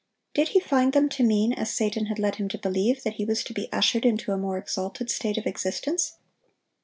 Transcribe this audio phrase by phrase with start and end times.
[0.33, 3.23] Did he find them to mean, as Satan had led him to believe, that he
[3.23, 6.13] was to be ushered into a more exalted state of existence?